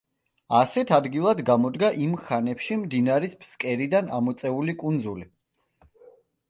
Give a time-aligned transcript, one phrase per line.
[0.59, 5.33] ასეთ ადგილად გამოდგა იმ ხანებში მდინარის ფსკერიდან ამოწეული კუნძული.